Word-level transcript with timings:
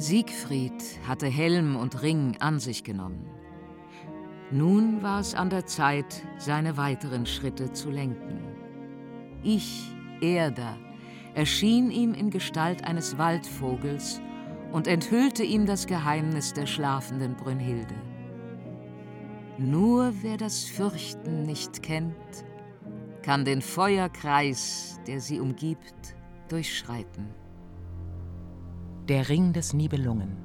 Siegfried 0.00 0.72
hatte 1.08 1.26
Helm 1.26 1.74
und 1.74 2.02
Ring 2.02 2.36
an 2.38 2.60
sich 2.60 2.84
genommen. 2.84 3.26
Nun 4.52 5.02
war 5.02 5.18
es 5.18 5.34
an 5.34 5.50
der 5.50 5.66
Zeit, 5.66 6.22
seine 6.38 6.76
weiteren 6.76 7.26
Schritte 7.26 7.72
zu 7.72 7.90
lenken. 7.90 8.38
Ich, 9.42 9.90
Erda, 10.20 10.76
erschien 11.34 11.90
ihm 11.90 12.14
in 12.14 12.30
Gestalt 12.30 12.84
eines 12.84 13.18
Waldvogels 13.18 14.20
und 14.70 14.86
enthüllte 14.86 15.42
ihm 15.42 15.66
das 15.66 15.88
Geheimnis 15.88 16.54
der 16.54 16.66
schlafenden 16.66 17.34
Brünnhilde. 17.34 17.96
Nur 19.58 20.12
wer 20.22 20.36
das 20.36 20.62
Fürchten 20.62 21.42
nicht 21.42 21.82
kennt, 21.82 22.14
kann 23.22 23.44
den 23.44 23.62
Feuerkreis, 23.62 25.00
der 25.08 25.20
sie 25.20 25.40
umgibt, 25.40 26.14
durchschreiten. 26.48 27.47
Der 29.08 29.30
Ring 29.30 29.54
des 29.54 29.72
Nibelungen. 29.72 30.36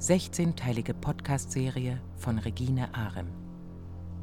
16-teilige 0.00 0.94
Podcast-Serie 0.94 2.00
von 2.16 2.38
Regine 2.38 2.94
Arem. 2.94 3.26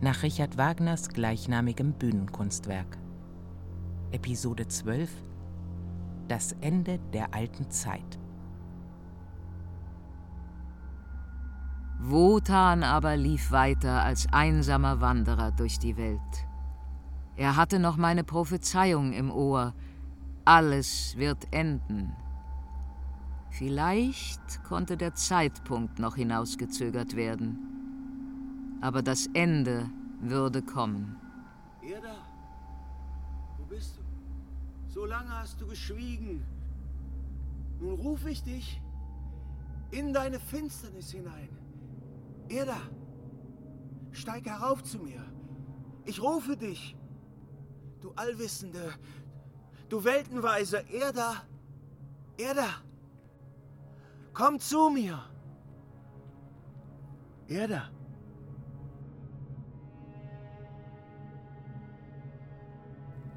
Nach 0.01 0.23
Richard 0.23 0.57
Wagners 0.57 1.09
gleichnamigem 1.09 1.93
Bühnenkunstwerk. 1.93 2.97
Episode 4.09 4.67
12 4.67 5.07
Das 6.27 6.53
Ende 6.61 6.97
der 7.13 7.35
alten 7.35 7.69
Zeit. 7.69 8.17
Wotan 11.99 12.81
aber 12.81 13.15
lief 13.15 13.51
weiter 13.51 14.01
als 14.01 14.25
einsamer 14.33 14.99
Wanderer 14.99 15.51
durch 15.51 15.77
die 15.77 15.95
Welt. 15.95 16.47
Er 17.35 17.55
hatte 17.55 17.77
noch 17.77 17.97
meine 17.97 18.23
Prophezeiung 18.23 19.13
im 19.13 19.29
Ohr. 19.29 19.75
Alles 20.43 21.15
wird 21.17 21.53
enden. 21.53 22.15
Vielleicht 23.55 24.63
konnte 24.63 24.97
der 24.97 25.13
Zeitpunkt 25.13 25.99
noch 25.99 26.15
hinausgezögert 26.15 27.15
werden. 27.15 28.79
Aber 28.81 29.03
das 29.03 29.27
Ende 29.35 29.91
würde 30.21 30.63
kommen. 30.63 31.15
Erda, 31.83 32.15
wo 33.59 33.65
bist 33.65 33.97
du? 33.97 34.01
So 34.91 35.05
lange 35.05 35.29
hast 35.29 35.61
du 35.61 35.67
geschwiegen. 35.67 36.43
Nun 37.79 37.93
rufe 37.93 38.31
ich 38.31 38.41
dich 38.41 38.81
in 39.91 40.13
deine 40.13 40.39
Finsternis 40.39 41.11
hinein. 41.11 41.49
Erda, 42.49 42.81
steig 44.13 44.47
herauf 44.47 44.81
zu 44.81 44.97
mir. 44.97 45.23
Ich 46.05 46.19
rufe 46.23 46.57
dich. 46.57 46.97
Du 48.01 48.11
Allwissende, 48.15 48.93
du 49.89 50.03
Weltenweiser, 50.03 50.89
Erda, 50.89 51.43
Erda, 52.35 52.81
komm 54.33 54.59
zu 54.59 54.89
mir. 54.89 55.19
Erda. 57.47 57.89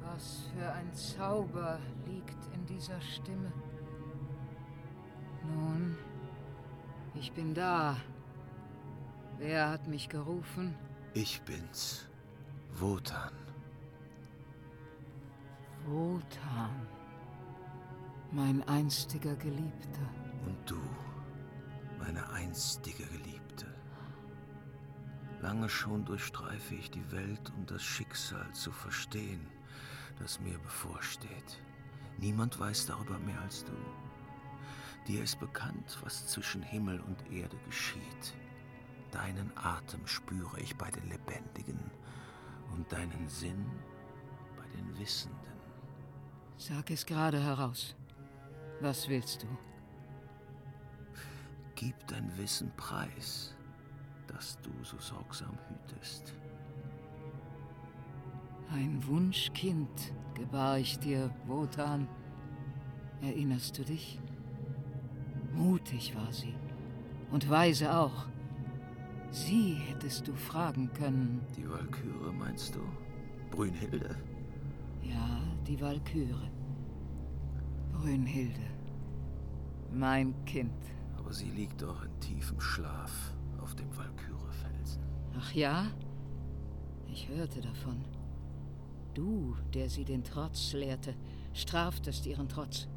Was 0.01 0.49
für 0.55 0.71
ein 0.71 0.93
Zauber 0.93 1.79
liegt 2.05 2.45
in 2.53 2.65
dieser 2.65 2.99
Stimme. 3.01 3.51
Nun, 5.43 5.95
ich 7.13 7.31
bin 7.31 7.53
da. 7.53 7.97
Wer 9.37 9.69
hat 9.69 9.87
mich 9.87 10.09
gerufen? 10.09 10.75
Ich 11.13 11.41
bin's, 11.43 12.09
Wotan. 12.73 13.31
Wotan, 15.85 16.87
mein 18.31 18.67
einstiger 18.67 19.35
Geliebter. 19.35 20.26
Und 20.47 20.57
du, 20.69 20.79
meine 21.99 22.29
einstige 22.29 23.03
Geliebte. 23.03 23.65
Lange 25.41 25.67
schon 25.67 26.05
durchstreife 26.05 26.73
ich 26.73 26.89
die 26.89 27.11
Welt, 27.11 27.51
um 27.57 27.65
das 27.65 27.83
Schicksal 27.83 28.49
zu 28.53 28.71
verstehen, 28.71 29.45
das 30.19 30.39
mir 30.39 30.57
bevorsteht. 30.59 31.61
Niemand 32.17 32.57
weiß 32.57 32.85
darüber 32.85 33.19
mehr 33.19 33.41
als 33.41 33.65
du. 33.65 33.73
Dir 35.05 35.21
ist 35.21 35.37
bekannt, 35.37 35.97
was 36.01 36.27
zwischen 36.27 36.61
Himmel 36.61 37.01
und 37.01 37.29
Erde 37.29 37.57
geschieht. 37.65 38.33
Deinen 39.11 39.51
Atem 39.57 40.07
spüre 40.07 40.61
ich 40.61 40.77
bei 40.77 40.89
den 40.91 41.09
Lebendigen 41.09 41.91
und 42.73 42.89
deinen 42.89 43.27
Sinn 43.27 43.65
bei 44.55 44.65
den 44.77 44.97
Wissenden. 44.97 45.59
Sag 46.55 46.89
es 46.89 47.05
gerade 47.05 47.43
heraus. 47.43 47.97
Was 48.79 49.09
willst 49.09 49.43
du? 49.43 49.47
Gib 51.79 52.07
dein 52.07 52.35
Wissen 52.39 52.71
preis, 52.75 53.53
das 54.25 54.57
du 54.63 54.71
so 54.81 54.97
sorgsam 54.97 55.55
hütest. 55.69 56.33
Ein 58.73 59.05
Wunschkind 59.05 60.11
gebar 60.33 60.79
ich 60.79 60.97
dir, 60.97 61.29
Wotan. 61.45 62.07
Erinnerst 63.21 63.77
du 63.77 63.83
dich? 63.83 64.19
Mutig 65.53 66.15
war 66.15 66.33
sie 66.33 66.55
und 67.31 67.47
weise 67.47 67.95
auch. 67.95 68.25
Sie 69.29 69.75
hättest 69.75 70.27
du 70.27 70.33
fragen 70.33 70.91
können. 70.93 71.45
Die 71.55 71.69
Walküre 71.69 72.33
meinst 72.33 72.73
du? 72.73 72.79
Brünnhilde? 73.51 74.15
Ja, 75.03 75.41
die 75.67 75.79
Walküre. 75.79 76.49
Brünnhilde. 77.91 78.65
Mein 79.93 80.33
Kind. 80.45 80.96
Aber 81.27 81.33
sie 81.33 81.51
liegt 81.51 81.81
doch 81.81 82.05
in 82.05 82.19
tiefem 82.21 82.61
Schlaf 82.61 83.11
auf 83.61 83.75
dem 83.75 83.89
Walkürefelsen. 83.97 85.03
Ach 85.37 85.51
ja? 85.51 85.87
Ich 87.11 87.27
hörte 87.27 87.59
davon. 87.59 88.05
Du, 89.13 89.57
der 89.73 89.89
sie 89.89 90.05
den 90.05 90.23
Trotz 90.23 90.71
lehrte, 90.71 91.15
straftest 91.53 92.25
ihren 92.27 92.47
Trotz. 92.47 92.87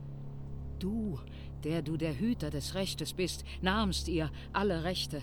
Du, 0.78 1.18
der 1.64 1.82
du 1.82 1.96
der 1.96 2.20
Hüter 2.20 2.50
des 2.50 2.76
Rechtes 2.76 3.14
bist, 3.14 3.42
nahmst 3.62 4.06
ihr 4.06 4.30
alle 4.52 4.84
Rechte. 4.84 5.22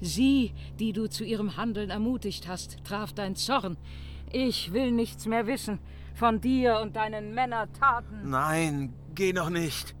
Sie, 0.00 0.54
die 0.80 0.92
du 0.92 1.08
zu 1.08 1.22
ihrem 1.22 1.56
Handeln 1.56 1.90
ermutigt 1.90 2.48
hast, 2.48 2.82
traf 2.82 3.12
dein 3.12 3.36
Zorn. 3.36 3.76
Ich 4.32 4.72
will 4.72 4.90
nichts 4.90 5.26
mehr 5.26 5.46
wissen 5.46 5.78
von 6.14 6.40
dir 6.40 6.80
und 6.80 6.96
deinen 6.96 7.32
Männertaten. 7.32 8.28
Nein, 8.28 8.92
geh 9.14 9.32
noch 9.32 9.50
nicht. 9.50 9.94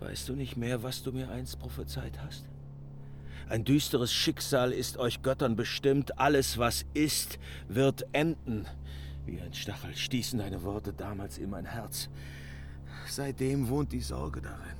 Weißt 0.00 0.28
du 0.28 0.32
nicht 0.34 0.56
mehr, 0.56 0.82
was 0.82 1.02
du 1.02 1.12
mir 1.12 1.30
einst 1.30 1.58
prophezeit 1.58 2.18
hast? 2.24 2.44
Ein 3.48 3.64
düsteres 3.64 4.12
Schicksal 4.12 4.72
ist 4.72 4.96
euch 4.96 5.22
Göttern 5.22 5.56
bestimmt. 5.56 6.18
Alles, 6.18 6.56
was 6.56 6.86
ist, 6.94 7.38
wird 7.68 8.06
enden. 8.12 8.66
Wie 9.26 9.40
ein 9.40 9.52
Stachel 9.52 9.94
stießen 9.94 10.38
deine 10.38 10.62
Worte 10.62 10.92
damals 10.92 11.36
in 11.36 11.50
mein 11.50 11.66
Herz. 11.66 12.08
Seitdem 13.06 13.68
wohnt 13.68 13.92
die 13.92 14.00
Sorge 14.00 14.40
darin. 14.40 14.78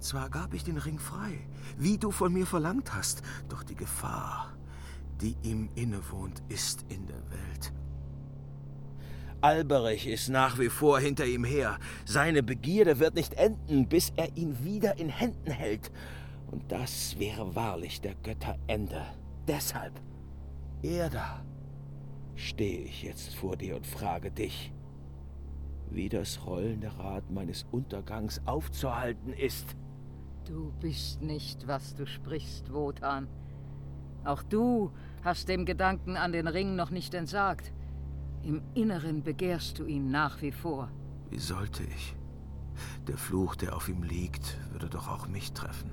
Zwar 0.00 0.28
gab 0.30 0.54
ich 0.54 0.64
den 0.64 0.78
Ring 0.78 0.98
frei, 0.98 1.38
wie 1.78 1.98
du 1.98 2.10
von 2.10 2.32
mir 2.32 2.46
verlangt 2.46 2.94
hast, 2.94 3.22
doch 3.48 3.62
die 3.62 3.74
Gefahr, 3.76 4.56
die 5.20 5.36
ihm 5.42 5.68
innewohnt, 5.74 6.42
ist 6.48 6.84
in 6.88 7.06
der 7.06 7.30
Welt. 7.30 7.72
Alberich 9.42 10.06
ist 10.06 10.28
nach 10.28 10.58
wie 10.58 10.68
vor 10.68 11.00
hinter 11.00 11.24
ihm 11.24 11.44
her. 11.44 11.78
Seine 12.04 12.42
Begierde 12.42 12.98
wird 12.98 13.14
nicht 13.14 13.34
enden, 13.34 13.88
bis 13.88 14.12
er 14.16 14.36
ihn 14.36 14.64
wieder 14.64 14.98
in 14.98 15.08
Händen 15.08 15.50
hält. 15.50 15.90
Und 16.50 16.70
das 16.70 17.18
wäre 17.18 17.54
wahrlich 17.54 18.00
der 18.00 18.14
Götter 18.16 18.56
Ende. 18.66 19.02
Deshalb, 19.46 19.92
Erda, 20.82 21.44
stehe 22.34 22.80
ich 22.80 23.02
jetzt 23.02 23.34
vor 23.34 23.56
dir 23.56 23.76
und 23.76 23.86
frage 23.86 24.30
dich, 24.30 24.72
wie 25.90 26.08
das 26.08 26.46
rollende 26.46 26.96
Rad 26.98 27.30
meines 27.30 27.66
Untergangs 27.70 28.40
aufzuhalten 28.46 29.32
ist. 29.32 29.76
Du 30.46 30.72
bist 30.80 31.22
nicht, 31.22 31.66
was 31.66 31.94
du 31.94 32.06
sprichst, 32.06 32.72
Wotan. 32.72 33.28
Auch 34.24 34.42
du 34.42 34.90
hast 35.22 35.48
dem 35.48 35.64
Gedanken 35.64 36.16
an 36.16 36.32
den 36.32 36.48
Ring 36.48 36.76
noch 36.76 36.90
nicht 36.90 37.14
entsagt. 37.14 37.72
Im 38.42 38.62
Inneren 38.74 39.22
begehrst 39.22 39.78
du 39.78 39.84
ihn 39.84 40.10
nach 40.10 40.40
wie 40.40 40.52
vor. 40.52 40.88
Wie 41.28 41.38
sollte 41.38 41.82
ich? 41.84 42.16
Der 43.06 43.18
Fluch, 43.18 43.54
der 43.54 43.76
auf 43.76 43.88
ihm 43.88 44.02
liegt, 44.02 44.58
würde 44.72 44.88
doch 44.88 45.08
auch 45.08 45.28
mich 45.28 45.52
treffen. 45.52 45.90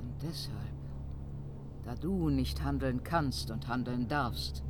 Und 0.00 0.22
deshalb, 0.22 0.56
da 1.84 1.94
du 1.94 2.28
nicht 2.28 2.62
handeln 2.62 3.02
kannst 3.02 3.50
und 3.50 3.68
handeln 3.68 4.06
darfst, 4.06 4.62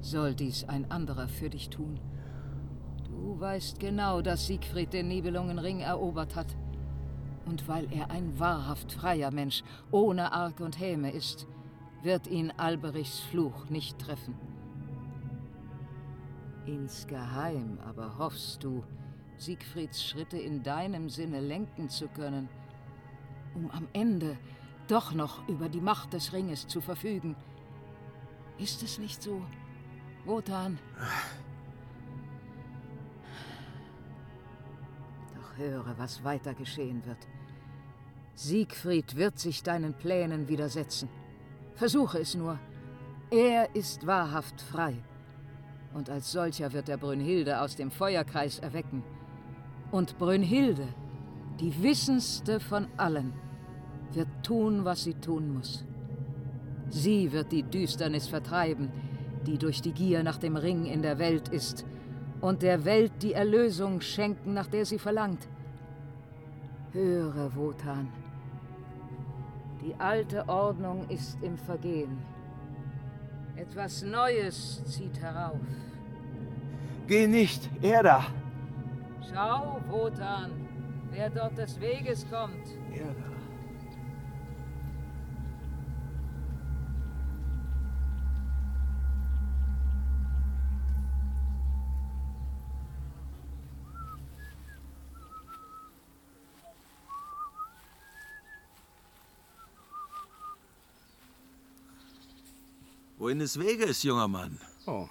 soll 0.00 0.34
dies 0.34 0.64
ein 0.68 0.90
anderer 0.90 1.28
für 1.28 1.50
dich 1.50 1.68
tun. 1.68 1.98
Du 3.04 3.38
weißt 3.40 3.80
genau, 3.80 4.22
dass 4.22 4.46
Siegfried 4.46 4.92
den 4.92 5.08
Nibelungenring 5.08 5.80
erobert 5.80 6.36
hat. 6.36 6.56
Und 7.44 7.66
weil 7.66 7.92
er 7.92 8.10
ein 8.10 8.38
wahrhaft 8.38 8.92
freier 8.92 9.32
Mensch 9.32 9.64
ohne 9.90 10.32
Arg 10.32 10.60
und 10.60 10.78
Häme 10.78 11.10
ist, 11.10 11.46
wird 12.02 12.28
ihn 12.28 12.52
Alberichs 12.56 13.18
Fluch 13.18 13.68
nicht 13.68 13.98
treffen. 13.98 14.51
Insgeheim 16.66 17.78
aber 17.84 18.18
hoffst 18.18 18.62
du, 18.62 18.84
Siegfrieds 19.36 20.04
Schritte 20.04 20.38
in 20.38 20.62
deinem 20.62 21.08
Sinne 21.08 21.40
lenken 21.40 21.88
zu 21.88 22.08
können 22.08 22.48
um 23.54 23.70
am 23.70 23.88
Ende 23.92 24.36
doch 24.88 25.12
noch 25.12 25.46
über 25.48 25.68
die 25.68 25.80
Macht 25.80 26.12
des 26.12 26.32
Ringes 26.32 26.66
zu 26.66 26.80
verfügen. 26.80 27.36
Ist 28.58 28.82
es 28.82 28.98
nicht 28.98 29.22
so, 29.22 29.42
Wotan? 30.24 30.78
Doch 35.34 35.56
höre, 35.56 35.94
was 35.98 36.22
weiter 36.22 36.54
geschehen 36.54 37.04
wird. 37.06 37.18
Siegfried 38.34 39.16
wird 39.16 39.38
sich 39.38 39.62
deinen 39.62 39.94
Plänen 39.94 40.48
widersetzen. 40.48 41.08
Versuche 41.74 42.18
es 42.18 42.34
nur. 42.34 42.58
Er 43.30 43.74
ist 43.74 44.06
wahrhaft 44.06 44.60
frei. 44.60 45.02
Und 45.94 46.08
als 46.08 46.32
solcher 46.32 46.72
wird 46.72 46.88
er 46.88 46.96
Brünnhilde 46.96 47.60
aus 47.60 47.76
dem 47.76 47.90
Feuerkreis 47.90 48.58
erwecken. 48.58 49.02
Und 49.90 50.18
Brünnhilde, 50.18 50.88
die 51.60 51.82
wissendste 51.82 52.60
von 52.60 52.86
allen, 52.96 53.32
wird 54.12 54.28
tun, 54.42 54.84
was 54.84 55.04
sie 55.04 55.14
tun 55.14 55.52
muss. 55.52 55.84
Sie 56.88 57.32
wird 57.32 57.52
die 57.52 57.62
Düsternis 57.62 58.26
vertreiben, 58.26 58.90
die 59.46 59.58
durch 59.58 59.80
die 59.80 59.92
Gier 59.92 60.22
nach 60.22 60.38
dem 60.38 60.56
Ring 60.56 60.86
in 60.86 61.02
der 61.02 61.18
Welt 61.18 61.48
ist, 61.48 61.84
und 62.40 62.62
der 62.62 62.84
Welt 62.84 63.12
die 63.22 63.34
Erlösung 63.34 64.00
schenken, 64.00 64.52
nach 64.52 64.66
der 64.66 64.84
sie 64.84 64.98
verlangt. 64.98 65.48
Höre, 66.92 67.54
Wotan. 67.54 68.08
Die 69.80 69.94
alte 69.94 70.48
Ordnung 70.48 71.08
ist 71.08 71.38
im 71.42 71.56
Vergehen. 71.56 72.18
Etwas 73.62 74.02
Neues 74.02 74.82
zieht 74.86 75.20
herauf. 75.20 75.60
Geh 77.06 77.28
nicht, 77.28 77.70
er 77.80 78.02
da. 78.02 78.24
Schau, 79.32 79.80
Wotan, 79.88 80.50
wer 81.12 81.30
dort 81.30 81.56
des 81.56 81.80
Weges 81.80 82.26
kommt. 82.28 82.66
Er 82.92 83.14
da. 83.14 83.41
Des 103.38 103.58
Weges, 103.58 104.02
junger 104.02 104.28
Mann? 104.28 104.58
Oh. 104.86 105.08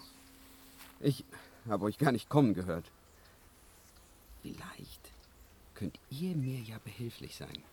Ich 1.00 1.24
habe 1.68 1.86
euch 1.86 1.98
gar 1.98 2.12
nicht 2.12 2.30
kommen 2.30 2.54
gehört. 2.54 2.86
Vielleicht 4.42 5.12
könnt 5.76 5.98
ihr 6.10 6.36
mir 6.36 6.60
ja 6.60 6.78
behilflich 6.84 7.36
sein. 7.36 7.64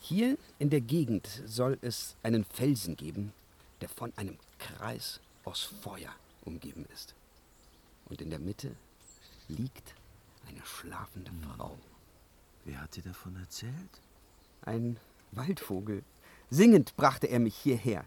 Hier 0.00 0.36
in 0.58 0.70
der 0.70 0.80
Gegend 0.80 1.28
soll 1.46 1.78
es 1.80 2.14
einen 2.22 2.44
Felsen 2.44 2.96
geben, 2.96 3.32
der 3.80 3.88
von 3.88 4.12
einem 4.16 4.36
Kreis 4.58 5.20
aus 5.44 5.62
Feuer 5.62 6.12
umgeben 6.44 6.84
ist. 6.92 7.14
Und 8.06 8.20
in 8.20 8.30
der 8.30 8.38
Mitte 8.38 8.76
liegt 9.48 9.94
eine 10.46 10.64
schlafende 10.64 11.30
Frau. 11.56 11.78
Wer 12.64 12.80
hat 12.80 12.96
dir 12.96 13.02
davon 13.02 13.36
erzählt? 13.36 13.72
Ein 14.62 14.98
Waldvogel. 15.32 16.02
Singend 16.50 16.96
brachte 16.96 17.26
er 17.26 17.40
mich 17.40 17.56
hierher. 17.56 18.04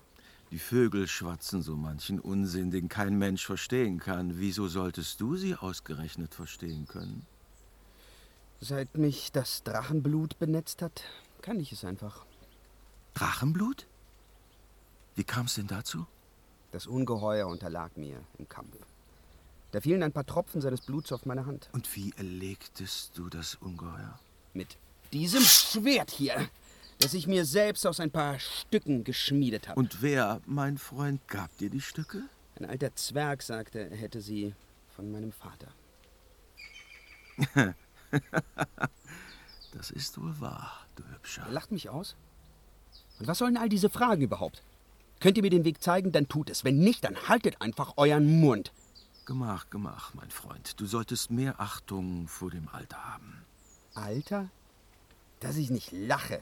Die 0.52 0.60
Vögel 0.60 1.08
schwatzen 1.08 1.62
so 1.62 1.76
manchen 1.76 2.20
Unsinn, 2.20 2.72
den 2.72 2.88
kein 2.88 3.18
Mensch 3.18 3.46
verstehen 3.46 4.00
kann. 4.00 4.40
Wieso 4.40 4.68
solltest 4.68 5.20
du 5.20 5.36
sie 5.36 5.56
ausgerechnet 5.56 6.34
verstehen 6.34 6.88
können? 6.88 7.26
Seit 8.62 8.98
mich 8.98 9.32
das 9.32 9.64
Drachenblut 9.64 10.40
benetzt 10.40 10.82
hat, 10.82 11.04
kann 11.42 11.60
ich 11.60 11.72
es 11.74 11.84
einfach. 11.84 12.26
Drachenblut? 13.14 13.86
Wie 15.16 15.24
kam 15.24 15.48
es 15.48 15.56
denn 15.56 15.68
dazu? 15.68 16.08
Das 16.72 16.88
Ungeheuer 16.88 17.48
unterlag 17.48 17.98
mir 17.98 18.22
im 18.38 18.48
Kampf. 18.48 18.78
Da 19.72 19.82
fielen 19.82 20.02
ein 20.02 20.14
paar 20.14 20.26
Tropfen 20.26 20.62
seines 20.62 20.82
Bluts 20.82 21.12
auf 21.12 21.26
meine 21.26 21.46
Hand. 21.46 21.70
Und 21.74 21.94
wie 21.96 22.14
erlegtest 22.16 23.18
du 23.18 23.28
das 23.30 23.56
Ungeheuer? 23.56 24.18
Mit 24.54 24.78
diesem 25.12 25.42
Schwert 25.42 26.12
hier, 26.12 26.50
das 27.00 27.14
ich 27.14 27.28
mir 27.28 27.46
selbst 27.46 27.86
aus 27.86 28.00
ein 28.00 28.12
paar 28.12 28.40
Stücken 28.40 29.04
geschmiedet 29.04 29.68
habe. 29.68 29.80
Und 29.80 30.02
wer, 30.02 30.42
mein 30.46 30.78
Freund, 30.78 31.28
gab 31.28 31.56
dir 31.58 31.70
die 31.70 31.82
Stücke? 31.82 32.24
Ein 32.56 32.66
alter 32.66 32.96
Zwerg 32.96 33.44
sagte, 33.44 33.90
er 33.90 33.98
hätte 33.98 34.22
sie 34.22 34.56
von 34.96 35.12
meinem 35.12 35.32
Vater. 35.32 35.68
Das 39.74 39.92
ist 39.92 40.20
wohl 40.20 40.40
wahr, 40.40 40.88
du 40.96 41.04
Hübscher. 41.04 41.44
Er 41.44 41.52
lacht 41.52 41.72
mich 41.72 41.90
aus. 41.90 42.16
Und 43.20 43.28
was 43.28 43.38
sollen 43.38 43.58
all 43.58 43.70
diese 43.70 43.90
Fragen 43.90 44.24
überhaupt? 44.24 44.64
Könnt 45.20 45.38
ihr 45.38 45.44
mir 45.44 45.52
den 45.52 45.66
Weg 45.66 45.84
zeigen, 45.84 46.12
dann 46.12 46.28
tut 46.28 46.50
es. 46.50 46.64
Wenn 46.64 46.80
nicht, 46.80 47.04
dann 47.04 47.16
haltet 47.28 47.62
einfach 47.62 47.94
euren 47.98 48.40
Mund. 48.40 48.72
Gemach, 49.26 49.70
gemach, 49.70 50.14
mein 50.14 50.32
Freund. 50.32 50.80
Du 50.80 50.86
solltest 50.86 51.30
mehr 51.32 51.60
Achtung 51.60 52.28
vor 52.28 52.50
dem 52.50 52.70
Alter 52.70 53.04
haben. 53.14 53.46
Alter? 53.94 54.50
Dass 55.40 55.58
ich 55.58 55.70
nicht 55.70 55.92
lache. 55.92 56.42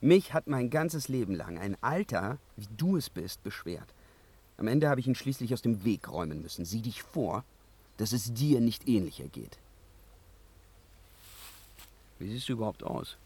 Mich 0.00 0.34
hat 0.34 0.46
mein 0.46 0.70
ganzes 0.70 1.08
Leben 1.08 1.34
lang 1.34 1.58
ein 1.58 1.76
Alter, 1.82 2.38
wie 2.56 2.68
du 2.76 2.96
es 2.96 3.08
bist, 3.10 3.42
beschwert. 3.42 3.94
Am 4.58 4.68
Ende 4.68 4.88
habe 4.88 5.00
ich 5.00 5.06
ihn 5.06 5.14
schließlich 5.14 5.52
aus 5.52 5.62
dem 5.62 5.84
Weg 5.84 6.08
räumen 6.08 6.42
müssen. 6.42 6.64
Sieh 6.64 6.82
dich 6.82 7.02
vor, 7.02 7.44
dass 7.96 8.12
es 8.12 8.32
dir 8.32 8.60
nicht 8.60 8.88
ähnlicher 8.88 9.28
geht. 9.28 9.58
Wie 12.18 12.28
siehst 12.28 12.48
du 12.48 12.54
überhaupt 12.54 12.82
aus? 12.82 13.16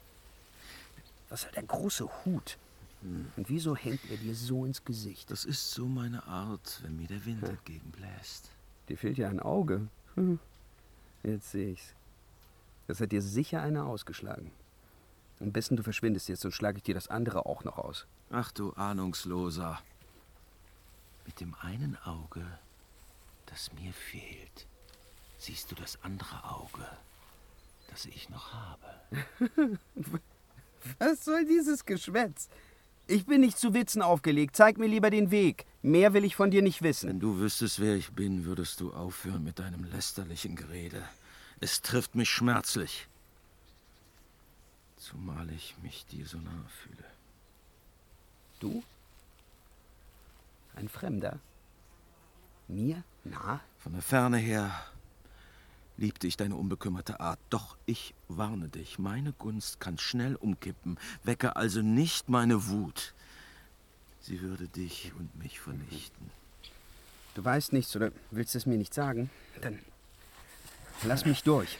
Was 1.28 1.46
hat 1.46 1.56
der 1.56 1.62
große 1.62 2.08
Hut? 2.24 2.58
Und 3.02 3.48
wieso 3.48 3.74
hängt 3.74 4.00
er 4.10 4.18
dir 4.18 4.34
so 4.34 4.66
ins 4.66 4.84
Gesicht? 4.84 5.30
Das 5.30 5.44
ist 5.44 5.70
so 5.70 5.86
meine 5.86 6.26
Art, 6.26 6.80
wenn 6.82 6.96
mir 6.96 7.06
der 7.06 7.24
Wind 7.24 7.42
entgegenbläst. 7.44 8.50
Dir 8.88 8.98
fehlt 8.98 9.16
ja 9.16 9.28
ein 9.28 9.40
Auge. 9.40 9.88
Hm. 10.16 10.38
Jetzt 11.22 11.52
sehe 11.52 11.72
ich's. 11.72 11.94
Das 12.88 13.00
hat 13.00 13.12
dir 13.12 13.22
sicher 13.22 13.62
einer 13.62 13.86
ausgeschlagen. 13.86 14.50
Am 15.40 15.52
besten 15.52 15.76
du 15.76 15.82
verschwindest 15.82 16.28
jetzt, 16.28 16.42
sonst 16.42 16.54
schlage 16.54 16.76
ich 16.76 16.82
dir 16.82 16.94
das 16.94 17.08
andere 17.08 17.46
auch 17.46 17.64
noch 17.64 17.78
aus. 17.78 18.06
Ach 18.30 18.52
du 18.52 18.72
Ahnungsloser. 18.74 19.80
Mit 21.26 21.40
dem 21.40 21.54
einen 21.60 21.96
Auge, 22.04 22.44
das 23.46 23.72
mir 23.72 23.92
fehlt, 23.92 24.66
siehst 25.38 25.70
du 25.70 25.74
das 25.74 26.02
andere 26.02 26.44
Auge, 26.44 26.86
das 27.88 28.04
ich 28.04 28.28
noch 28.28 28.52
habe. 28.52 29.30
Was 30.98 31.24
soll 31.24 31.46
dieses 31.46 31.84
Geschwätz? 31.84 32.48
Ich 33.06 33.26
bin 33.26 33.40
nicht 33.40 33.58
zu 33.58 33.74
Witzen 33.74 34.02
aufgelegt. 34.02 34.54
Zeig 34.54 34.78
mir 34.78 34.86
lieber 34.86 35.10
den 35.10 35.30
Weg. 35.30 35.66
Mehr 35.82 36.14
will 36.14 36.24
ich 36.24 36.36
von 36.36 36.50
dir 36.50 36.62
nicht 36.62 36.82
wissen. 36.82 37.08
Wenn 37.08 37.20
du 37.20 37.38
wüsstest, 37.38 37.80
wer 37.80 37.96
ich 37.96 38.12
bin, 38.12 38.44
würdest 38.44 38.80
du 38.80 38.92
aufhören 38.92 39.42
mit 39.42 39.58
deinem 39.58 39.84
lästerlichen 39.84 40.54
Gerede. 40.54 41.02
Es 41.58 41.82
trifft 41.82 42.14
mich 42.14 42.30
schmerzlich. 42.30 43.08
Zumal 45.00 45.50
ich 45.50 45.74
mich 45.82 46.04
dir 46.06 46.26
so 46.26 46.36
nahe 46.38 46.68
fühle. 46.68 47.04
Du? 48.60 48.84
Ein 50.76 50.90
Fremder? 50.90 51.40
Mir? 52.68 53.02
Na? 53.24 53.60
Von 53.78 53.94
der 53.94 54.02
Ferne 54.02 54.36
her 54.36 54.70
liebte 55.96 56.26
ich 56.26 56.36
deine 56.36 56.54
unbekümmerte 56.54 57.18
Art. 57.18 57.38
Doch 57.48 57.78
ich 57.86 58.14
warne 58.28 58.68
dich, 58.68 58.98
meine 58.98 59.32
Gunst 59.32 59.80
kann 59.80 59.96
schnell 59.96 60.36
umkippen. 60.36 60.98
Wecke 61.24 61.56
also 61.56 61.80
nicht 61.80 62.28
meine 62.28 62.68
Wut. 62.68 63.14
Sie 64.20 64.42
würde 64.42 64.68
dich 64.68 65.12
und 65.18 65.34
mich 65.36 65.60
vernichten. 65.60 66.30
Du 67.34 67.42
weißt 67.42 67.72
nichts 67.72 67.96
oder 67.96 68.12
willst 68.30 68.54
es 68.54 68.66
mir 68.66 68.76
nicht 68.76 68.92
sagen? 68.92 69.30
Dann 69.62 69.78
lass 71.04 71.24
mich 71.24 71.42
durch. 71.42 71.78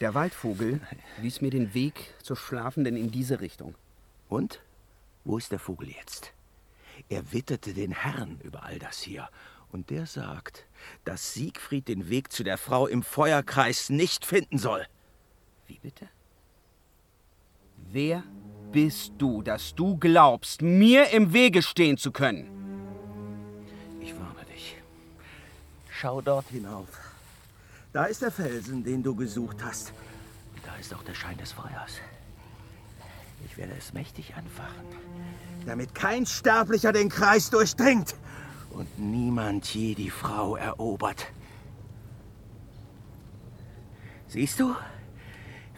Der 0.00 0.14
Waldvogel 0.14 0.80
wies 1.18 1.40
mir 1.40 1.50
den 1.50 1.72
Weg 1.72 2.14
zur 2.22 2.36
Schlafenden 2.36 2.96
in 2.96 3.10
diese 3.10 3.40
Richtung. 3.40 3.74
Und? 4.28 4.60
Wo 5.24 5.38
ist 5.38 5.52
der 5.52 5.58
Vogel 5.58 5.88
jetzt? 5.88 6.32
Er 7.08 7.32
witterte 7.32 7.72
den 7.72 7.92
Herrn 7.92 8.38
über 8.42 8.62
all 8.62 8.78
das 8.78 9.00
hier. 9.00 9.28
Und 9.72 9.90
der 9.90 10.06
sagt, 10.06 10.66
dass 11.04 11.32
Siegfried 11.34 11.88
den 11.88 12.08
Weg 12.10 12.30
zu 12.30 12.44
der 12.44 12.58
Frau 12.58 12.86
im 12.86 13.02
Feuerkreis 13.02 13.90
nicht 13.90 14.24
finden 14.26 14.58
soll. 14.58 14.86
Wie 15.66 15.78
bitte? 15.82 16.08
Wer 17.90 18.22
bist 18.72 19.14
du, 19.18 19.42
dass 19.42 19.74
du 19.74 19.96
glaubst, 19.96 20.62
mir 20.62 21.10
im 21.10 21.32
Wege 21.32 21.62
stehen 21.62 21.96
zu 21.96 22.12
können? 22.12 22.50
Ich 24.00 24.14
warne 24.14 24.44
dich. 24.52 24.76
Schau 25.90 26.20
dort 26.20 26.48
hinauf. 26.48 26.88
Da 27.96 28.04
ist 28.04 28.20
der 28.20 28.30
Felsen, 28.30 28.84
den 28.84 29.02
du 29.02 29.14
gesucht 29.14 29.64
hast. 29.64 29.94
Da 30.66 30.76
ist 30.76 30.92
auch 30.92 31.02
der 31.02 31.14
Schein 31.14 31.38
des 31.38 31.52
Feuers. 31.52 31.92
Ich 33.46 33.56
werde 33.56 33.72
es 33.72 33.94
mächtig 33.94 34.34
anfachen, 34.34 34.84
damit 35.64 35.94
kein 35.94 36.26
Sterblicher 36.26 36.92
den 36.92 37.08
Kreis 37.08 37.48
durchdringt 37.48 38.14
und 38.68 38.98
niemand 38.98 39.64
je 39.74 39.94
die 39.94 40.10
Frau 40.10 40.56
erobert. 40.56 41.28
Siehst 44.28 44.60
du, 44.60 44.76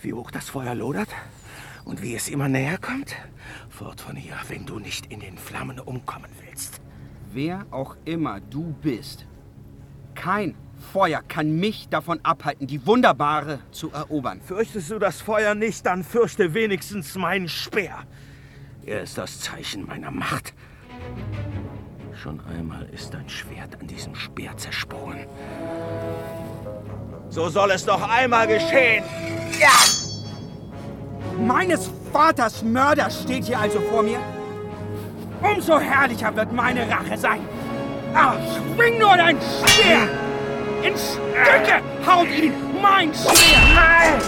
wie 0.03 0.13
hoch 0.13 0.33
das 0.33 0.49
Feuer 0.49 0.75
lodert? 0.75 1.11
Und 1.85 2.03
wie 2.03 2.17
es 2.17 2.29
immer 2.29 2.49
näher 2.49 2.79
kommt, 2.79 3.15
fort 3.69 4.01
von 4.01 4.17
hier, 4.17 4.35
wenn 4.49 4.67
du 4.67 4.81
nicht 4.81 5.07
in 5.13 5.21
den 5.21 5.39
Flammen 5.39 5.79
umkommen 5.79 6.33
willst. 6.45 6.81
Wer 7.33 7.65
auch 7.71 7.95
immer 8.05 8.41
du 8.41 8.75
bist, 8.83 9.25
kein 10.17 10.57
Feuer 10.79 11.23
kann 11.27 11.59
mich 11.59 11.89
davon 11.89 12.21
abhalten, 12.23 12.67
die 12.67 12.87
Wunderbare 12.87 13.61
zu 13.71 13.91
erobern. 13.91 14.41
Fürchtest 14.41 14.91
du 14.91 14.99
das 14.99 15.21
Feuer 15.21 15.55
nicht, 15.55 15.85
dann 15.85 16.05
fürchte 16.05 16.55
wenigstens 16.55 17.15
meinen 17.15 17.49
Speer. 17.49 18.05
Er 18.85 19.03
ist 19.03 19.19
das 19.19 19.41
Zeichen 19.41 19.87
meiner 19.87 20.11
Macht. 20.11 20.55
Schon 22.15 22.41
einmal 22.47 22.89
ist 22.91 23.15
dein 23.15 23.29
Schwert 23.29 23.81
an 23.81 23.87
diesem 23.87 24.15
Speer 24.15 24.57
zersprungen. 24.57 25.27
So 27.29 27.49
soll 27.49 27.71
es 27.73 27.87
noch 27.87 28.09
einmal 28.09 28.47
geschehen. 28.47 29.05
Ja! 29.61 29.69
Meines 31.39 31.91
Vaters 32.13 32.63
Mörder 32.63 33.11
steht 33.11 33.45
hier 33.45 33.61
also 33.61 33.81
vor 33.81 34.03
mir. 34.03 34.19
Umso 35.43 35.79
herrlicher 35.79 36.35
wird 36.35 36.53
meine 36.53 36.89
Rache 36.91 37.17
sein. 37.17 37.41
Ah, 38.15 38.35
schwing 38.55 38.99
nur 38.99 39.17
dein 39.17 39.37
Speer! 39.41 40.09
In 40.83 40.95
Stücke 40.97 41.83
haut 42.07 42.29
ihn 42.29 42.53
mein 42.81 43.13
Speer! 43.13 43.61
Nein! 43.75 44.23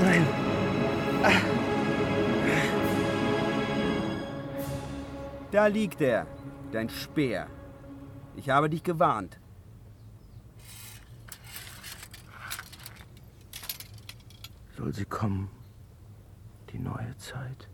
Nein. 0.00 0.28
Da 5.50 5.66
liegt 5.66 6.00
er, 6.00 6.26
dein 6.72 6.88
Speer. 6.88 7.46
Ich 8.36 8.50
habe 8.50 8.70
dich 8.70 8.82
gewarnt. 8.82 9.38
Soll 14.76 14.94
sie 14.94 15.04
kommen, 15.04 15.50
die 16.70 16.78
neue 16.78 17.16
Zeit? 17.16 17.68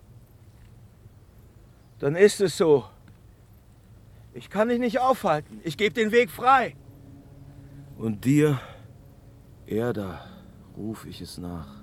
Dann 1.99 2.17
ist 2.17 2.41
es 2.41 2.57
so. 2.57 2.85
Ich 4.35 4.51
kann 4.51 4.69
dich 4.69 4.81
nicht 4.81 4.99
aufhalten. 4.99 5.61
Ich 5.63 5.77
gebe 5.77 5.95
den 5.95 6.11
Weg 6.11 6.31
frei. 6.31 6.75
Und 7.97 8.25
dir, 8.25 8.61
Erda, 9.67 10.27
ruf 10.77 11.07
ich 11.07 11.21
es 11.21 11.39
nach. 11.39 11.83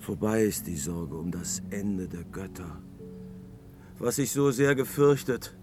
Vorbei 0.00 0.42
ist 0.42 0.66
die 0.66 0.76
Sorge 0.76 1.16
um 1.16 1.30
das 1.30 1.62
Ende 1.70 2.08
der 2.08 2.24
Götter. 2.24 2.82
Was 3.98 4.18
ich 4.18 4.32
so 4.32 4.50
sehr 4.50 4.74
gefürchtet, 4.74 5.56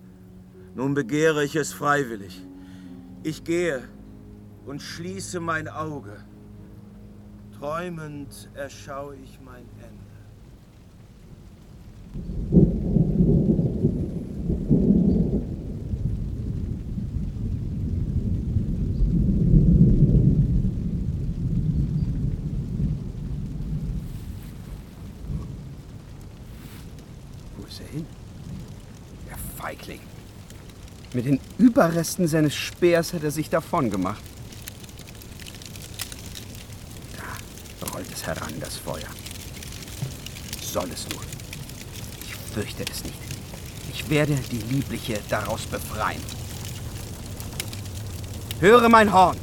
nun 0.73 0.93
begehre 0.93 1.43
ich 1.43 1.57
es 1.57 1.73
freiwillig. 1.73 2.41
Ich 3.23 3.43
gehe 3.43 3.83
und 4.65 4.81
schließe 4.81 5.41
mein 5.41 5.67
Auge. 5.67 6.23
Träumend 7.59 8.49
erschaue 8.55 9.17
ich 9.17 9.39
mein 9.43 9.65
Ende. 9.77 10.01
Wo 27.57 27.67
ist 27.67 27.81
er 27.81 27.87
hin? 27.87 28.05
Der 29.29 29.37
Feigling. 29.37 29.99
Mit 31.13 31.25
den 31.25 31.39
Überresten 31.71 32.27
seines 32.27 32.53
Speers 32.53 33.13
hat 33.13 33.23
er 33.23 33.31
sich 33.31 33.49
davon 33.49 33.89
gemacht. 33.89 34.21
Da 37.79 37.87
rollt 37.93 38.11
es 38.13 38.27
heran, 38.27 38.51
das 38.59 38.75
Feuer. 38.75 39.07
Soll 40.61 40.89
es 40.93 41.07
nur. 41.07 41.21
Ich 42.25 42.35
fürchte 42.53 42.83
es 42.91 43.05
nicht. 43.05 43.15
Ich 43.93 44.09
werde 44.09 44.35
die 44.51 44.57
Liebliche 44.57 45.21
daraus 45.29 45.61
befreien. 45.61 46.21
Höre 48.59 48.89
mein 48.89 49.13
Horn. 49.13 49.37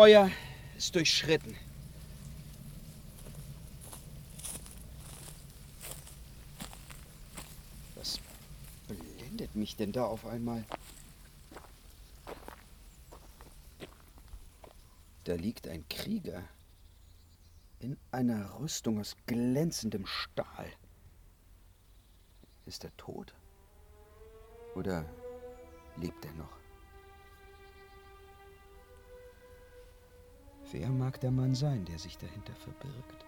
Feuer 0.00 0.30
ist 0.78 0.94
durchschritten. 0.94 1.54
Was 7.96 8.18
blendet 8.88 9.54
mich 9.54 9.76
denn 9.76 9.92
da 9.92 10.06
auf 10.06 10.24
einmal? 10.24 10.64
Da 15.24 15.34
liegt 15.34 15.68
ein 15.68 15.86
Krieger 15.90 16.44
in 17.80 17.98
einer 18.10 18.58
Rüstung 18.58 19.00
aus 19.00 19.18
glänzendem 19.26 20.06
Stahl. 20.06 20.72
Ist 22.64 22.84
er 22.84 22.96
tot? 22.96 23.34
Oder 24.74 25.04
lebt 25.98 26.24
er 26.24 26.32
noch? 26.32 26.59
Wer 30.72 30.88
mag 30.88 31.20
der 31.20 31.32
Mann 31.32 31.54
sein, 31.54 31.84
der 31.84 31.98
sich 31.98 32.16
dahinter 32.16 32.54
verbirgt? 32.54 33.24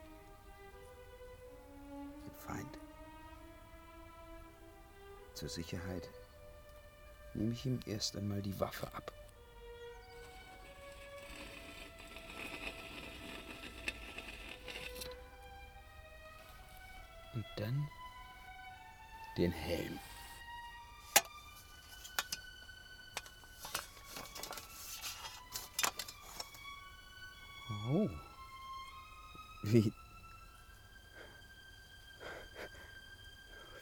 Ein 1.91 2.35
Feind. 2.37 2.79
Zur 5.35 5.49
Sicherheit 5.49 6.09
nehme 7.35 7.53
ich 7.53 7.67
ihm 7.67 7.81
erst 7.87 8.17
einmal 8.17 8.43
die 8.43 8.59
Waffe 8.61 8.87
ab. 8.95 9.13
Und 17.35 17.47
dann 17.57 17.89
den 19.37 19.51
Helm. 19.51 19.99
Oh. 27.91 28.09
Wie. 29.65 29.93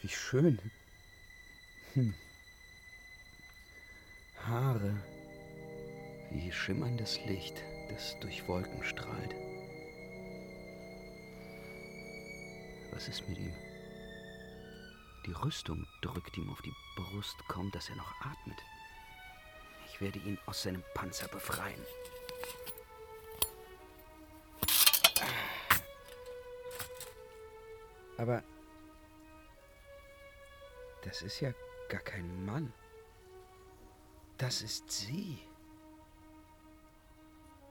Wie 0.00 0.08
schön. 0.08 0.58
Hm. 1.92 2.14
Haare. 4.46 4.94
Wie 6.30 6.50
schimmerndes 6.50 7.18
Licht, 7.26 7.62
das 7.90 8.18
durch 8.20 8.46
Wolken 8.48 8.82
strahlt. 8.84 9.34
Was 12.92 13.08
ist 13.08 13.28
mit 13.28 13.38
ihm? 13.38 13.52
Die 15.26 15.32
Rüstung 15.32 15.86
drückt 16.00 16.38
ihm 16.38 16.48
auf 16.48 16.62
die 16.62 16.72
Brust, 16.96 17.36
kaum 17.48 17.70
dass 17.72 17.90
er 17.90 17.96
noch 17.96 18.12
atmet. 18.20 18.58
Ich 19.88 20.00
werde 20.00 20.18
ihn 20.20 20.38
aus 20.46 20.62
seinem 20.62 20.82
Panzer 20.94 21.28
befreien. 21.28 21.84
Aber 28.20 28.42
das 31.04 31.22
ist 31.22 31.40
ja 31.40 31.54
gar 31.88 32.02
kein 32.02 32.44
Mann. 32.44 32.70
Das 34.36 34.60
ist 34.60 34.90
sie. 34.90 35.38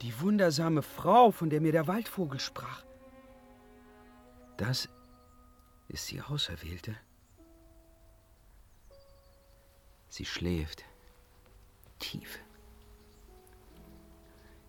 Die 0.02 0.20
wundersame 0.22 0.82
Frau, 0.82 1.30
von 1.30 1.52
der 1.52 1.62
mir 1.62 1.72
der 1.72 1.86
Waldvogel 1.86 2.40
sprach. 2.40 2.84
Das 4.58 4.90
ist 5.88 6.10
die 6.10 6.20
Auserwählte. 6.20 6.98
Sie 10.08 10.26
schläft. 10.26 10.84
Tief. 12.00 12.40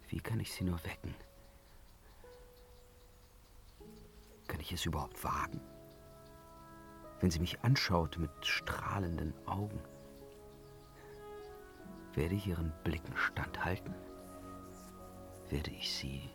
Wie 0.09 0.21
kann 0.21 0.41
ich 0.41 0.53
sie 0.53 0.65
nur 0.65 0.85
wecken? 0.85 1.15
ich 4.73 4.79
es 4.79 4.87
überhaupt 4.87 5.23
wagen? 5.25 5.61
Wenn 7.21 7.31
sie 7.31 7.41
mich 7.41 7.61
anschaut 7.63 8.17
mit 8.19 8.31
strahlenden 8.41 9.35
Augen, 9.47 9.79
werde 12.15 12.35
ich 12.35 12.47
ihren 12.47 12.73
Blicken 12.83 13.15
standhalten? 13.17 13.95
Werde 15.51 15.71
ich 15.71 15.93
sie 15.93 16.31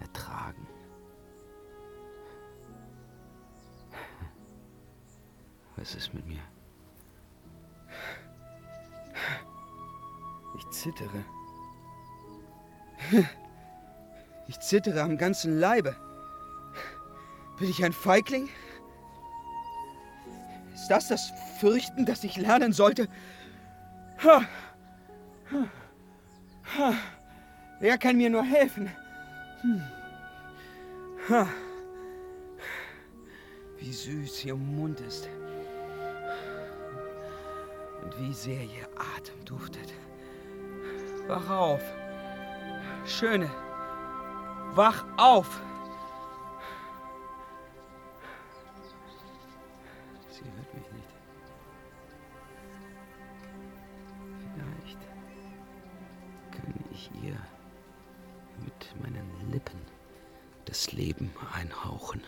ertragen? 0.00 0.66
Was 5.76 5.94
ist 5.94 6.12
mit 6.14 6.26
mir? 6.26 6.42
Ich 10.56 10.70
zittere. 10.70 11.24
Ich 14.46 14.60
zittere 14.60 15.02
am 15.02 15.16
ganzen 15.16 15.58
Leibe. 15.58 15.96
Bin 17.58 17.70
ich 17.70 17.84
ein 17.84 17.92
Feigling? 17.92 18.48
Ist 20.84 20.90
das 20.90 21.08
das 21.08 21.32
Fürchten, 21.60 22.04
das 22.04 22.24
ich 22.24 22.36
lernen 22.36 22.74
sollte? 22.74 23.08
Ha. 24.22 24.42
Ha. 25.50 25.68
Ha. 26.76 26.94
Wer 27.80 27.96
kann 27.96 28.18
mir 28.18 28.28
nur 28.28 28.44
helfen? 28.44 28.90
Hm. 29.62 29.82
Ha. 31.30 31.48
Wie 33.78 33.94
süß 33.94 34.44
ihr 34.44 34.56
Mund 34.56 35.00
ist. 35.00 35.26
Und 38.02 38.20
wie 38.20 38.34
sehr 38.34 38.60
ihr 38.60 38.86
Atem 39.16 39.42
duftet. 39.46 39.94
Wach 41.28 41.48
auf. 41.48 41.82
Schöne. 43.06 43.50
Wach 44.74 45.06
auf. 45.16 45.62
Das 60.74 60.90
Leben 60.90 61.30
einhauchen. 61.52 62.20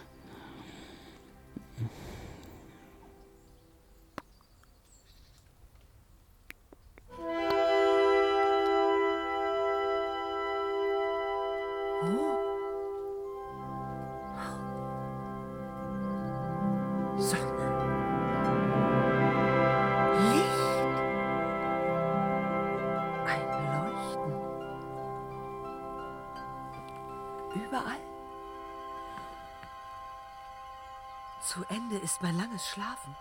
Zu 31.56 31.64
Ende 31.70 31.96
ist 31.96 32.20
mein 32.20 32.36
langes 32.36 32.66
Schlafen. 32.66 33.16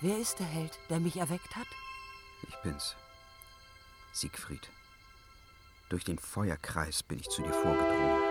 Wer 0.00 0.18
ist 0.18 0.38
der 0.38 0.46
Held, 0.46 0.78
der 0.88 1.00
mich 1.00 1.16
erweckt 1.16 1.56
hat? 1.56 1.66
Ich 2.46 2.54
bin's. 2.62 2.94
Siegfried. 4.12 4.70
Durch 5.88 6.04
den 6.04 6.16
Feuerkreis 6.16 7.02
bin 7.02 7.18
ich 7.18 7.28
zu 7.28 7.42
dir 7.42 7.52
vorgedrungen. 7.52 8.22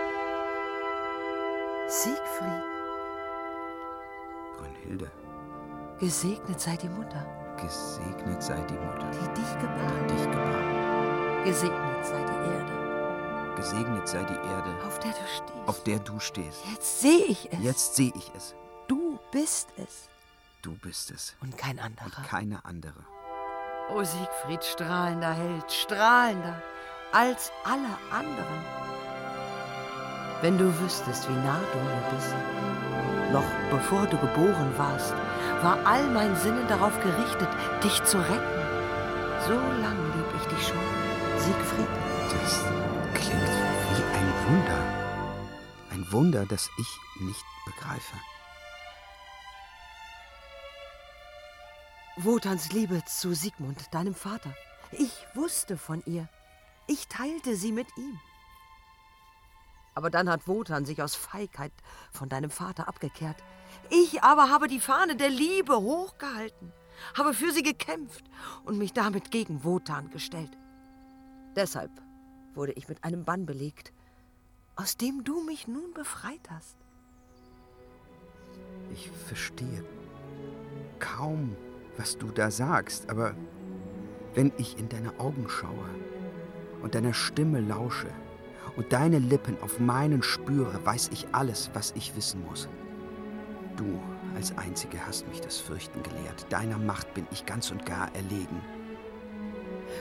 Siegfried. 1.86 2.64
Brünnhilde, 4.56 5.12
Gesegnet 5.98 6.62
sei 6.62 6.78
die 6.78 6.88
Mutter, 6.88 7.26
gesegnet 7.60 8.42
sei 8.42 8.58
die 8.62 8.72
Mutter, 8.72 9.10
die 9.10 9.34
dich 9.38 9.52
gebar. 9.60 9.92
die 10.08 10.14
dich 10.14 10.24
gebar. 10.24 11.44
Gesegnet 11.44 12.06
sei 12.06 12.24
die 12.24 12.50
Erde, 12.54 13.54
Gesegnet 13.56 14.08
sei 14.08 14.24
die 14.24 14.48
Erde, 14.48 14.86
auf 14.86 14.98
der 15.00 15.12
du 15.12 15.26
stehst. 15.28 15.59
Auf 15.70 15.84
der 15.84 16.00
du 16.00 16.18
stehst. 16.18 16.58
Jetzt 16.72 17.00
sehe 17.00 17.24
ich 17.26 17.48
es. 17.52 17.58
Jetzt 17.62 17.94
sehe 17.94 18.12
ich 18.16 18.30
es. 18.36 18.54
Du 18.88 19.18
bist 19.30 19.68
es 19.76 20.08
Du 20.62 20.72
bist 20.74 21.10
es. 21.12 21.36
und 21.40 21.56
kein 21.56 21.78
anderer. 21.78 22.22
Keine 22.28 22.64
andere. 22.64 23.02
O 23.94 24.02
Siegfried, 24.02 24.64
strahlender 24.64 25.32
Held, 25.32 25.70
strahlender 25.72 26.60
als 27.12 27.50
alle 27.64 27.96
anderen. 28.10 28.60
Wenn 30.42 30.58
du 30.58 30.66
wüsstest, 30.80 31.28
wie 31.28 31.34
nah 31.46 31.60
du 31.72 31.78
mir 31.78 32.02
bist. 32.14 32.34
Noch 33.32 33.50
bevor 33.70 34.06
du 34.06 34.16
geboren 34.18 34.72
warst, 34.76 35.14
war 35.62 35.78
all 35.86 36.04
mein 36.10 36.34
Sinnen 36.36 36.66
darauf 36.66 36.98
gerichtet, 37.00 37.48
dich 37.84 38.02
zu 38.04 38.18
retten. 38.18 38.60
So 39.46 39.54
lang 39.54 39.98
lieb 40.16 40.30
ich 40.40 40.46
dich 40.48 40.66
schon, 40.66 40.88
Siegfried. 41.38 41.88
Das 42.32 42.64
klingt 43.14 43.54
wie 43.94 44.02
ein 44.18 44.32
Wunder. 44.48 44.99
Ein 46.00 46.12
Wunder, 46.12 46.46
das 46.46 46.70
ich 46.78 46.98
nicht 47.20 47.44
begreife. 47.66 48.16
Wotans 52.16 52.72
Liebe 52.72 53.04
zu 53.04 53.34
Sigmund, 53.34 53.92
deinem 53.92 54.14
Vater. 54.14 54.54
Ich 54.92 55.12
wusste 55.34 55.76
von 55.76 56.02
ihr. 56.06 56.26
Ich 56.86 57.06
teilte 57.08 57.54
sie 57.54 57.70
mit 57.70 57.86
ihm. 57.98 58.18
Aber 59.94 60.08
dann 60.08 60.30
hat 60.30 60.48
Wotan 60.48 60.86
sich 60.86 61.02
aus 61.02 61.16
Feigheit 61.16 61.72
von 62.10 62.30
deinem 62.30 62.50
Vater 62.50 62.88
abgekehrt. 62.88 63.36
Ich 63.90 64.22
aber 64.22 64.48
habe 64.48 64.68
die 64.68 64.80
Fahne 64.80 65.16
der 65.16 65.28
Liebe 65.28 65.76
hochgehalten, 65.76 66.72
habe 67.14 67.34
für 67.34 67.52
sie 67.52 67.62
gekämpft 67.62 68.24
und 68.64 68.78
mich 68.78 68.94
damit 68.94 69.30
gegen 69.30 69.64
Wotan 69.64 70.08
gestellt. 70.08 70.56
Deshalb 71.56 71.90
wurde 72.54 72.72
ich 72.72 72.88
mit 72.88 73.04
einem 73.04 73.26
Bann 73.26 73.44
belegt, 73.44 73.92
aus 74.80 74.96
dem 74.96 75.24
du 75.24 75.42
mich 75.42 75.68
nun 75.68 75.92
befreit 75.92 76.40
hast. 76.48 76.76
Ich 78.94 79.10
verstehe 79.26 79.84
kaum, 80.98 81.54
was 81.98 82.16
du 82.16 82.28
da 82.28 82.50
sagst, 82.50 83.10
aber 83.10 83.34
wenn 84.34 84.52
ich 84.56 84.78
in 84.78 84.88
deine 84.88 85.20
Augen 85.20 85.50
schaue 85.50 85.90
und 86.82 86.94
deiner 86.94 87.12
Stimme 87.12 87.60
lausche 87.60 88.08
und 88.74 88.90
deine 88.94 89.18
Lippen 89.18 89.60
auf 89.60 89.78
meinen 89.80 90.22
spüre, 90.22 90.84
weiß 90.86 91.10
ich 91.12 91.26
alles, 91.32 91.70
was 91.74 91.92
ich 91.94 92.16
wissen 92.16 92.42
muss. 92.46 92.66
Du 93.76 94.00
als 94.34 94.56
Einzige 94.56 95.06
hast 95.06 95.28
mich 95.28 95.42
das 95.42 95.58
Fürchten 95.58 96.02
gelehrt. 96.02 96.46
Deiner 96.48 96.78
Macht 96.78 97.12
bin 97.12 97.26
ich 97.32 97.44
ganz 97.44 97.70
und 97.70 97.84
gar 97.84 98.14
erlegen. 98.14 98.62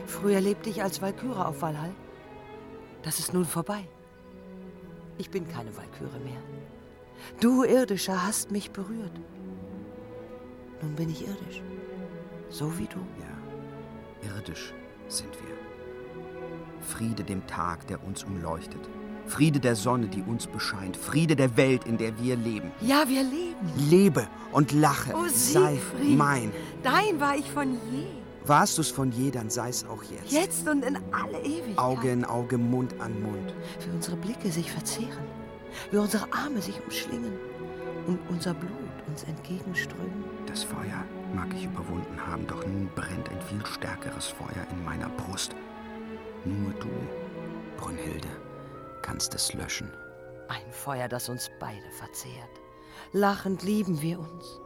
Früher 0.06 0.40
lebte 0.40 0.70
ich 0.70 0.82
als 0.82 1.02
Walküre 1.02 1.46
auf 1.46 1.62
Valhall. 1.62 1.92
Das 3.04 3.20
ist 3.20 3.34
nun 3.34 3.46
vorbei. 3.46 3.86
Ich 5.20 5.30
bin 5.30 5.48
keine 5.48 5.76
Walküre 5.76 6.18
mehr. 6.20 6.42
Du, 7.42 7.64
Irdischer, 7.66 8.26
hast 8.26 8.52
mich 8.52 8.72
berührt. 8.72 9.12
Nun 10.82 10.96
bin 10.96 11.10
ich 11.10 11.28
irdisch. 11.28 11.62
So 12.50 12.76
wie 12.80 12.88
du. 12.88 13.00
Ja, 13.20 14.34
irdisch 14.36 14.74
sind 15.10 15.34
wir. 15.42 15.56
Friede 16.82 17.24
dem 17.26 17.46
Tag, 17.48 17.86
der 17.88 18.02
uns 18.04 18.24
umleuchtet. 18.24 18.90
Friede 19.28 19.60
der 19.60 19.76
Sonne, 19.76 20.08
die 20.08 20.22
uns 20.24 20.48
bescheint. 20.48 20.96
Friede 20.96 21.36
der 21.36 21.58
Welt, 21.58 21.84
in 21.86 21.98
der 21.98 22.18
wir 22.18 22.38
leben. 22.38 22.72
Ja, 22.80 23.04
wir 23.08 23.22
leben. 23.22 23.90
Lebe 23.90 24.28
und 24.54 24.72
lache. 24.72 25.14
Oh, 25.14 25.28
sei 25.28 25.74
Siegfried. 25.74 26.18
mein. 26.18 26.52
Dein 26.82 27.20
war 27.20 27.36
ich 27.36 27.52
von 27.52 27.74
je. 27.92 28.06
Warst 28.50 28.80
du's 28.80 28.90
von 28.90 29.12
je, 29.12 29.30
dann 29.30 29.52
sei's 29.52 29.86
auch 29.86 30.02
jetzt. 30.02 30.32
Jetzt 30.32 30.68
und 30.68 30.84
in 30.84 30.98
alle 31.14 31.40
Ewigkeit. 31.42 31.78
Auge 31.78 32.12
in 32.12 32.26
Auge, 32.26 32.58
Mund 32.58 33.00
an 33.00 33.22
Mund. 33.22 33.54
Wie 33.80 33.92
unsere 33.92 34.16
Blicke 34.16 34.50
sich 34.50 34.72
verzehren. 34.72 35.28
Wie 35.92 35.98
unsere 35.98 36.26
Arme 36.34 36.60
sich 36.60 36.84
umschlingen. 36.84 37.38
Und 38.08 38.20
unser 38.28 38.56
Blut 38.56 38.72
uns 39.06 39.22
entgegenströmen. 39.26 40.24
Das 40.48 40.64
Feuer 40.64 41.06
mag 41.36 41.54
ich 41.54 41.66
überwunden 41.66 42.20
haben, 42.26 42.48
doch 42.48 42.66
nun 42.66 42.90
brennt 42.96 43.30
ein 43.30 43.40
viel 43.44 43.64
stärkeres 43.68 44.26
Feuer 44.26 44.66
in 44.72 44.84
meiner 44.84 45.10
Brust. 45.10 45.56
Nur 46.44 46.72
du, 46.80 46.90
Brünnhilde, 47.78 48.30
kannst 49.04 49.36
es 49.36 49.54
löschen. 49.54 49.92
Ein 50.48 50.72
Feuer, 50.72 51.08
das 51.08 51.30
uns 51.30 51.52
beide 51.60 51.92
verzehrt. 51.92 52.60
Lachend 53.12 53.62
lieben 53.62 54.02
wir 54.02 54.18
uns. 54.18 54.60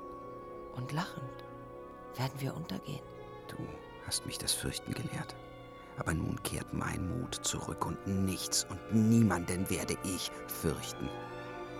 Und 0.77 0.93
lachend 0.93 1.43
werden 2.15 2.39
wir 2.39 2.55
untergehen. 2.55 3.12
Du 3.47 3.57
hast 4.05 4.25
mich 4.25 4.37
das 4.37 4.53
Fürchten 4.53 4.93
gelehrt. 4.93 5.35
Aber 5.97 6.13
nun 6.13 6.41
kehrt 6.43 6.73
mein 6.73 7.07
Mut 7.07 7.35
zurück 7.35 7.85
und 7.85 8.07
nichts 8.07 8.65
und 8.69 8.79
niemanden 8.95 9.69
werde 9.69 9.95
ich 10.03 10.31
fürchten. 10.47 11.07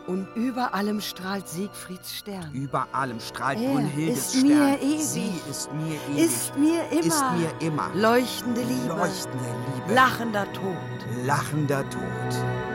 Und 0.06 0.28
über 0.36 0.73
allem 0.73 0.99
strahlt 0.99 1.47
Siegfrieds 1.47 2.13
Stern. 2.13 2.52
Über 2.54 2.88
allem 2.91 3.19
strahlt 3.21 3.58
Er 3.60 3.71
Brünnhildes 3.71 4.36
ist 4.36 4.43
mir 4.43 4.76
Stern. 4.76 4.80
ewig. 4.82 5.06
Sie 5.06 5.32
ist 5.49 5.71
mir 5.73 5.97
ewig. 6.12 6.26
Ist 6.26 6.58
mir 6.58 6.82
immer. 6.91 6.99
Ist 7.02 7.23
mir 7.32 7.67
immer. 7.67 7.89
Leuchtende 7.95 8.62
Liebe. 8.62 8.88
Leuchtende 8.89 9.45
Liebe. 9.76 9.93
Lachender 9.93 10.52
Tod. 10.54 11.26
Lachender 11.26 11.89
Tod. 11.89 12.73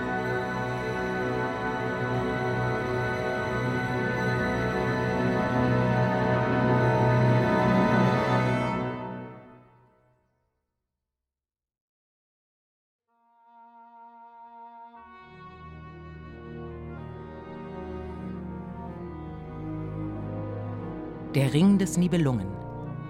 Der 21.49 21.55
Ring 21.55 21.79
des 21.79 21.97
Nibelungen. 21.97 22.47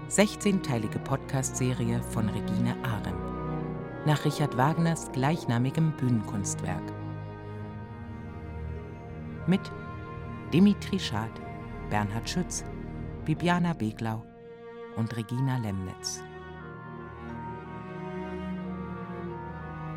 16-teilige 0.07 0.97
Podcast-Serie 0.99 2.01
von 2.01 2.29
Regine 2.29 2.73
Ahren. 2.85 3.13
Nach 4.05 4.23
Richard 4.23 4.55
Wagners 4.55 5.11
gleichnamigem 5.11 5.91
Bühnenkunstwerk. 5.97 6.83
Mit 9.45 9.59
Dimitri 10.53 10.97
Schad, 10.97 11.31
Bernhard 11.89 12.29
Schütz, 12.29 12.63
Bibiana 13.25 13.73
Beglau 13.73 14.23
und 14.95 15.17
Regina 15.17 15.57
Lemnitz. 15.57 16.23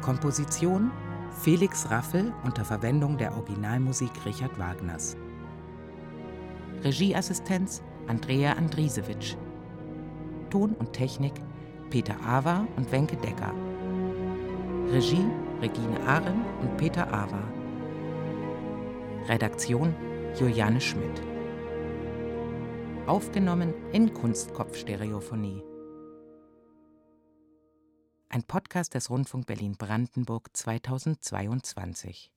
Komposition 0.01 0.91
Felix 1.31 1.89
Raffel 1.93 2.35
unter 2.43 2.65
Verwendung 2.65 3.17
der 3.17 3.37
Originalmusik 3.37 4.11
Richard 4.27 4.59
Wagners. 4.59 5.17
Regieassistenz 6.83 7.85
Andrea 8.07 8.53
Andrisewitsch. 8.55 9.37
Ton 10.51 10.75
und 10.75 10.93
Technik 10.93 11.35
Peter 11.91 12.17
Awa 12.25 12.67
und 12.77 12.91
Wenke 12.91 13.17
Decker. 13.17 13.53
Regie 14.91 15.27
Regine 15.61 16.01
Ahren 16.07 16.45
und 16.61 16.77
Peter 16.77 17.07
Awa. 17.13 17.43
Redaktion 19.29 19.95
Juliane 20.39 20.81
Schmidt. 20.81 21.23
Aufgenommen 23.07 23.73
in 23.93 24.13
Kunstkopfstereophonie. 24.13 25.63
Ein 28.29 28.43
Podcast 28.43 28.95
des 28.95 29.11
Rundfunk 29.11 29.47
Berlin-Brandenburg 29.47 30.49
2022. 30.53 32.33